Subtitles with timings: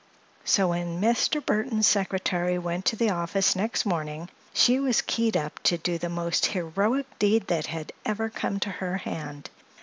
[0.43, 1.45] So, when Mr.
[1.45, 6.09] Burthon's secretary went to the office next morning she was keyed up to do the
[6.09, 9.51] most heroic deed that had ever come to her hand.